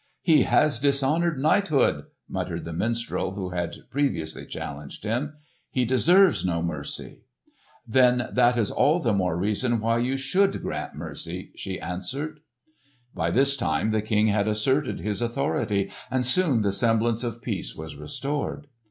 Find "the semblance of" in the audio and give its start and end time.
16.63-17.39